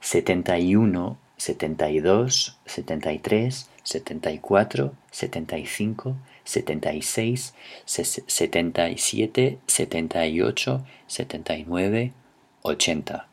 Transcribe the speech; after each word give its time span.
71, 0.00 1.16
72, 1.36 2.54
73, 2.66 3.68
74, 3.84 4.92
75, 5.10 6.14
76, 6.44 7.52
77, 7.84 9.58
78, 9.66 10.86
79, 11.06 12.12
80. 12.64 13.28